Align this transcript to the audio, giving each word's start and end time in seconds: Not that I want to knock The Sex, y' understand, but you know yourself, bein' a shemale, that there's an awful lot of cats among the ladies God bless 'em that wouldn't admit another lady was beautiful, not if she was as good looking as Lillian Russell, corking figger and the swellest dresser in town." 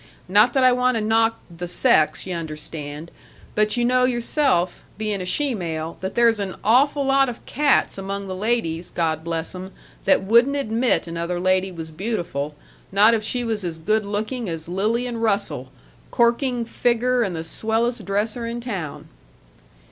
Not 0.27 0.53
that 0.53 0.63
I 0.63 0.71
want 0.71 0.95
to 0.97 1.01
knock 1.01 1.37
The 1.55 1.67
Sex, 1.67 2.25
y' 2.25 2.31
understand, 2.33 3.11
but 3.53 3.77
you 3.77 3.85
know 3.85 4.03
yourself, 4.03 4.83
bein' 4.97 5.21
a 5.21 5.27
shemale, 5.27 5.95
that 5.99 6.15
there's 6.15 6.39
an 6.39 6.55
awful 6.63 7.05
lot 7.05 7.29
of 7.29 7.45
cats 7.45 7.99
among 7.99 8.27
the 8.27 8.35
ladies 8.35 8.89
God 8.89 9.23
bless 9.23 9.53
'em 9.53 9.73
that 10.05 10.23
wouldn't 10.23 10.55
admit 10.55 11.05
another 11.05 11.39
lady 11.39 11.71
was 11.71 11.91
beautiful, 11.91 12.55
not 12.91 13.13
if 13.13 13.23
she 13.23 13.43
was 13.43 13.63
as 13.63 13.77
good 13.77 14.03
looking 14.03 14.49
as 14.49 14.67
Lillian 14.67 15.17
Russell, 15.17 15.71
corking 16.09 16.65
figger 16.65 17.21
and 17.21 17.35
the 17.35 17.43
swellest 17.43 18.03
dresser 18.03 18.47
in 18.47 18.59
town." 18.59 19.07